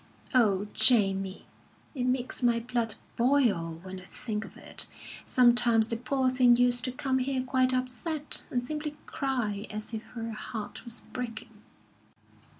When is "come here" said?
6.91-7.43